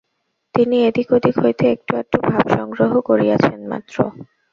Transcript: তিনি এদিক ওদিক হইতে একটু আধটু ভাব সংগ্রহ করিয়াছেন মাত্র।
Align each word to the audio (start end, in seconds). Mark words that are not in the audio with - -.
তিনি 0.55 0.75
এদিক 0.87 1.07
ওদিক 1.15 1.35
হইতে 1.43 1.65
একটু 1.75 1.91
আধটু 1.97 2.17
ভাব 2.27 2.43
সংগ্রহ 2.55 2.91
করিয়াছেন 3.09 3.59
মাত্র। 3.71 3.95